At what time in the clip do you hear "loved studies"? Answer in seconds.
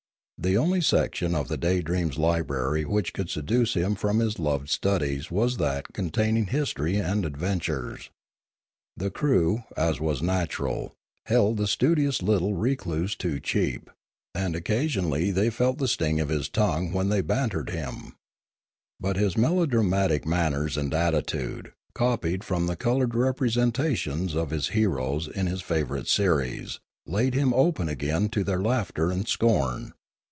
4.39-5.29